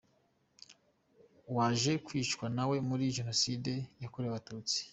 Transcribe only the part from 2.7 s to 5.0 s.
muri Jenoside yakorewe Abatutsi.